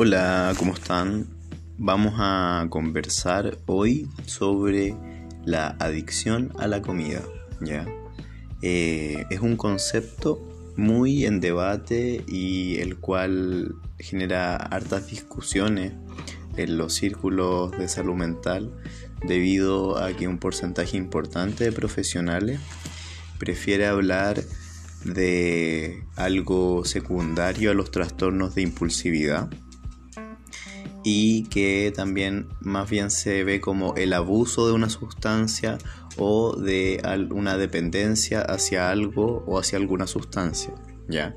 [0.00, 1.26] Hola, ¿cómo están?
[1.76, 4.94] Vamos a conversar hoy sobre
[5.44, 7.20] la adicción a la comida.
[7.60, 7.84] ¿ya?
[8.62, 10.40] Eh, es un concepto
[10.76, 15.94] muy en debate y el cual genera hartas discusiones
[16.56, 18.72] en los círculos de salud mental
[19.26, 22.60] debido a que un porcentaje importante de profesionales
[23.40, 24.44] prefiere hablar
[25.04, 29.50] de algo secundario a los trastornos de impulsividad
[31.10, 35.78] y que también más bien se ve como el abuso de una sustancia
[36.18, 40.74] o de una dependencia hacia algo o hacia alguna sustancia,
[41.08, 41.34] ¿ya?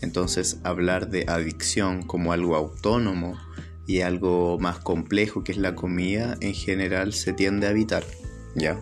[0.00, 3.38] Entonces hablar de adicción como algo autónomo
[3.86, 8.02] y algo más complejo que es la comida en general se tiende a evitar,
[8.56, 8.80] ¿ya?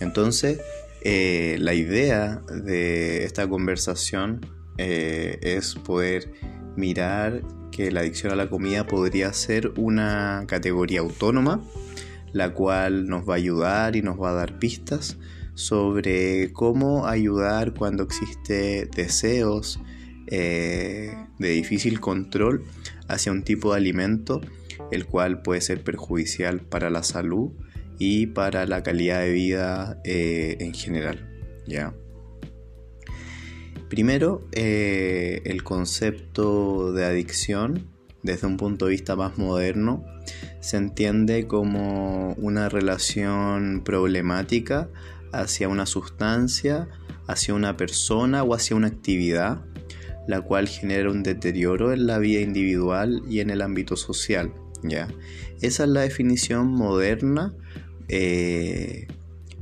[0.00, 0.60] Entonces
[1.00, 4.44] eh, la idea de esta conversación
[4.76, 6.34] eh, es poder
[6.76, 7.42] mirar
[7.72, 11.60] que la adicción a la comida podría ser una categoría autónoma,
[12.32, 15.18] la cual nos va a ayudar y nos va a dar pistas
[15.54, 19.80] sobre cómo ayudar cuando existe deseos
[20.28, 22.64] eh, de difícil control
[23.08, 24.40] hacia un tipo de alimento,
[24.90, 27.50] el cual puede ser perjudicial para la salud
[27.98, 31.28] y para la calidad de vida eh, en general.
[33.92, 37.90] Primero, eh, el concepto de adicción,
[38.22, 40.02] desde un punto de vista más moderno,
[40.60, 44.88] se entiende como una relación problemática
[45.30, 46.88] hacia una sustancia,
[47.26, 49.60] hacia una persona o hacia una actividad,
[50.26, 54.54] la cual genera un deterioro en la vida individual y en el ámbito social.
[54.82, 55.08] ¿ya?
[55.60, 57.52] Esa es la definición moderna
[58.08, 59.06] eh,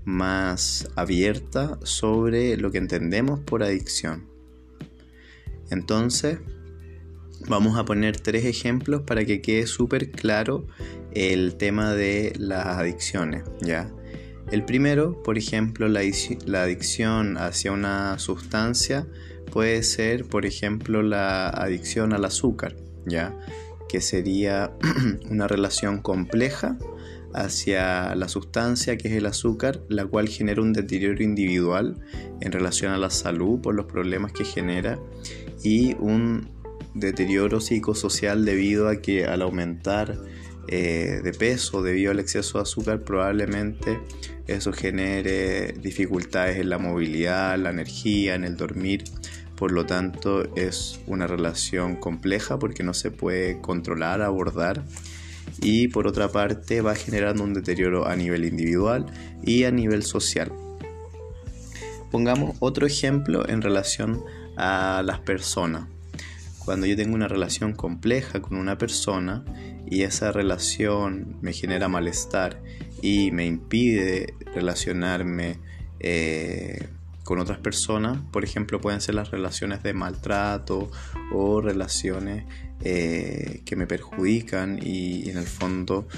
[0.05, 4.27] más abierta sobre lo que entendemos por adicción.
[5.70, 6.39] Entonces,
[7.48, 10.67] vamos a poner tres ejemplos para que quede súper claro
[11.13, 13.91] el tema de las adicciones, ¿ya?
[14.51, 16.03] El primero, por ejemplo, la,
[16.47, 19.07] la, adicción hacia una sustancia
[19.53, 22.74] puede ser, por ejemplo, la adicción al azúcar,
[23.07, 23.36] ¿ya?
[23.90, 24.73] Que sería
[25.30, 26.78] una relación compleja
[27.33, 31.96] hacia la sustancia que es el azúcar, la cual genera un deterioro individual
[32.40, 34.98] en relación a la salud por los problemas que genera
[35.62, 36.48] y un
[36.95, 40.18] deterioro psicosocial debido a que al aumentar
[40.68, 44.00] eh, de peso debido al exceso de azúcar probablemente
[44.46, 49.05] eso genere dificultades en la movilidad, la energía, en el dormir.
[49.61, 54.83] Por lo tanto es una relación compleja porque no se puede controlar, abordar
[55.61, 59.05] y por otra parte va generando un deterioro a nivel individual
[59.43, 60.51] y a nivel social.
[62.11, 64.25] Pongamos otro ejemplo en relación
[64.57, 65.89] a las personas.
[66.65, 69.45] Cuando yo tengo una relación compleja con una persona
[69.87, 72.63] y esa relación me genera malestar
[73.03, 75.59] y me impide relacionarme
[75.98, 76.89] eh,
[77.25, 80.91] con otras personas, por ejemplo, pueden ser las relaciones de maltrato
[81.33, 82.45] o relaciones
[82.83, 86.09] eh, que me perjudican y, en el fondo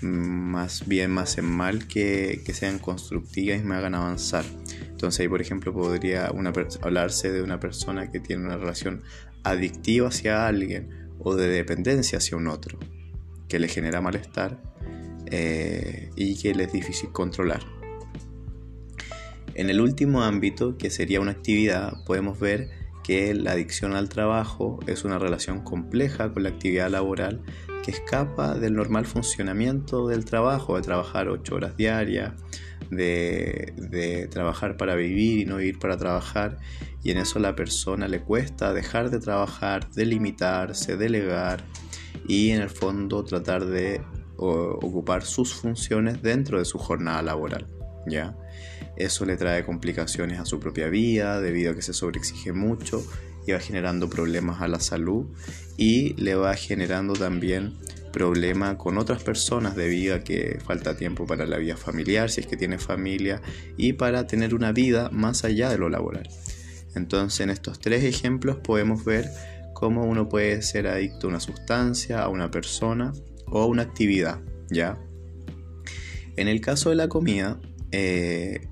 [0.00, 4.44] mm, más bien me hacen mal que, que, sean constructivas y me hagan avanzar.
[4.88, 6.30] Entonces ahí por ejemplo podría
[6.82, 9.02] hablarse de una persona que tiene una relación
[9.42, 10.88] adictiva hacia alguien
[11.18, 12.78] o de dependencia hacia un otro,
[13.48, 14.62] que le genera malestar
[15.26, 17.73] eh, y que le es difícil controlar.
[19.54, 22.70] En el último ámbito, que sería una actividad, podemos ver
[23.04, 27.42] que la adicción al trabajo es una relación compleja con la actividad laboral
[27.84, 32.32] que escapa del normal funcionamiento del trabajo, de trabajar ocho horas diarias,
[32.90, 36.58] de, trabajar para vivir y no vivir para trabajar,
[37.02, 41.62] y en eso a la persona le cuesta dejar de trabajar, delimitarse, delegar
[42.26, 44.00] y en el fondo tratar de
[44.36, 47.66] ocupar sus funciones dentro de su jornada laboral.
[48.06, 48.36] ¿Ya?
[48.96, 53.04] Eso le trae complicaciones a su propia vida debido a que se sobreexige mucho
[53.46, 55.26] y va generando problemas a la salud
[55.76, 57.74] y le va generando también
[58.12, 62.46] problemas con otras personas debido a que falta tiempo para la vida familiar, si es
[62.46, 63.42] que tiene familia,
[63.76, 66.28] y para tener una vida más allá de lo laboral.
[66.94, 69.28] Entonces en estos tres ejemplos podemos ver
[69.74, 73.12] cómo uno puede ser adicto a una sustancia, a una persona
[73.46, 74.40] o a una actividad,
[74.70, 74.96] ¿ya?
[76.36, 77.60] En el caso de la comida,
[77.96, 78.66] eh,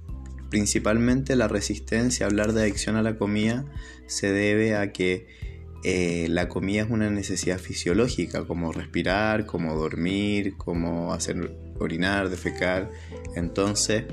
[0.51, 3.65] principalmente la resistencia a hablar de adicción a la comida
[4.07, 5.29] se debe a que
[5.85, 12.91] eh, la comida es una necesidad fisiológica, como respirar, como dormir, como hacer orinar, defecar.
[13.37, 14.07] Entonces,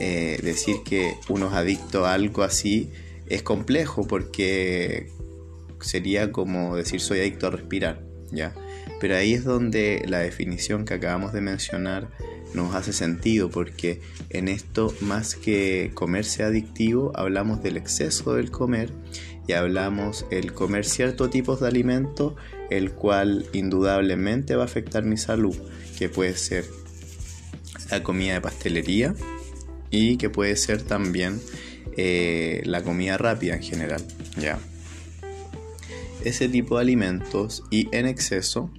[0.00, 2.90] eh, decir que uno es adicto a algo así
[3.28, 5.10] es complejo porque
[5.80, 8.02] sería como decir soy adicto a respirar,
[8.32, 8.52] ¿ya?
[9.00, 12.10] Pero ahí es donde la definición que acabamos de mencionar
[12.56, 14.00] nos hace sentido porque
[14.30, 18.90] en esto más que comer sea adictivo hablamos del exceso del comer
[19.46, 22.34] y hablamos el comer ciertos tipos de alimentos
[22.70, 25.54] el cual indudablemente va a afectar mi salud
[25.98, 26.64] que puede ser
[27.90, 29.14] la comida de pastelería
[29.90, 31.40] y que puede ser también
[31.96, 34.02] eh, la comida rápida en general
[34.38, 34.58] ya.
[36.24, 38.70] Ese tipo de alimentos y en exceso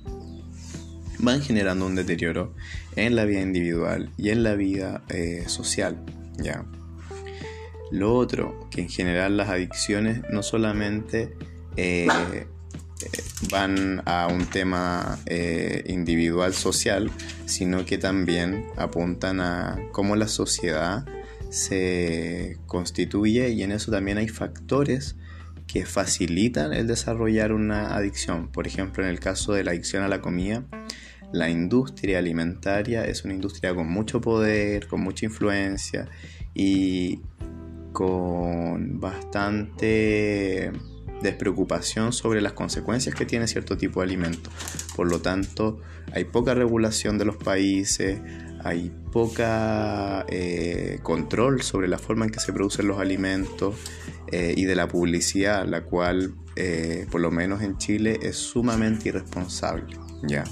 [1.19, 2.54] van generando un deterioro
[2.96, 5.98] en la vida individual y en la vida eh, social.
[6.38, 6.66] ¿ya?
[7.92, 11.34] Lo otro, que en general las adicciones no solamente
[11.75, 12.48] eh, eh,
[13.52, 15.19] van a un tema
[15.86, 17.12] individual social,
[17.46, 21.06] sino que también apuntan a cómo la sociedad
[21.50, 25.16] se constituye y en eso también hay factores
[25.68, 28.50] que facilitan el desarrollar una adicción.
[28.50, 30.64] Por ejemplo, en el caso de la adicción a la comida,
[31.33, 36.07] la industria alimentaria es una industria con mucho poder, con mucha influencia
[36.53, 37.19] y
[37.94, 40.71] con bastante
[41.21, 44.50] despreocupación sobre las consecuencias que tiene cierto tipo de alimento.
[44.95, 45.81] Por lo tanto,
[46.13, 48.19] hay poca regulación de los países,
[48.63, 53.75] hay poca eh, control sobre la forma en que se producen los alimentos
[54.31, 59.09] eh, y de la publicidad, la cual, eh, por lo menos en Chile, es sumamente
[59.09, 59.97] irresponsable.
[60.23, 60.44] ¿ya?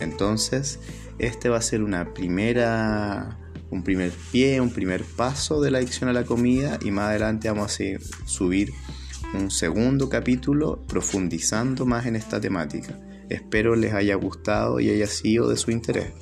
[0.00, 0.78] Entonces,
[1.18, 3.38] este va a ser una primera,
[3.70, 7.48] un primer pie, un primer paso de la adicción a la comida y más adelante
[7.48, 8.72] vamos a subir
[9.34, 12.98] un segundo capítulo profundizando más en esta temática.
[13.28, 16.12] Espero les haya gustado y haya sido de su interés.